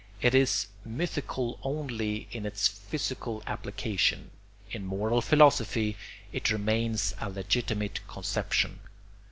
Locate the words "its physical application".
2.43-4.31